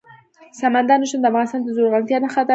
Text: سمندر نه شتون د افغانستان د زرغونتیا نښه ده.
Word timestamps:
سمندر 0.59 0.97
نه 1.01 1.05
شتون 1.09 1.19
د 1.21 1.25
افغانستان 1.29 1.59
د 1.61 1.67
زرغونتیا 1.75 2.17
نښه 2.23 2.41
ده. 2.47 2.49